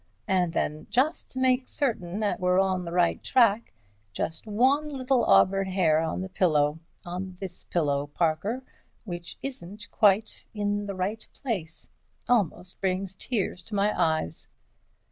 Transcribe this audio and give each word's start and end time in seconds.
And 0.27 0.53
then, 0.53 0.87
just 0.89 1.29
to 1.29 1.39
make 1.39 1.67
certain 1.67 2.21
that 2.21 2.39
we're 2.39 2.59
on 2.59 2.85
the 2.85 2.91
right 2.91 3.21
track, 3.23 3.71
just 4.13 4.47
one 4.47 4.89
little 4.89 5.23
auburn 5.25 5.67
hair 5.67 5.99
on 5.99 6.21
the 6.21 6.27
pillow, 6.27 6.79
on 7.05 7.37
this 7.39 7.65
pillow, 7.65 8.07
Parker, 8.07 8.63
which 9.03 9.37
isn't 9.43 9.91
quite 9.91 10.45
in 10.55 10.87
the 10.87 10.95
right 10.95 11.29
place. 11.39 11.83
It 12.19 12.31
almost 12.31 12.81
brings 12.81 13.13
tears 13.13 13.63
to 13.65 13.75
my 13.75 13.93
eyes." 13.95 14.47